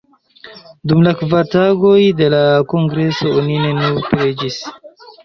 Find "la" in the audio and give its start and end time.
1.07-1.11, 2.35-2.39